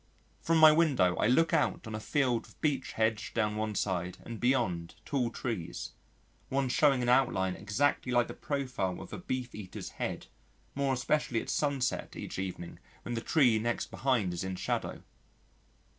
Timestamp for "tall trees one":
5.05-6.69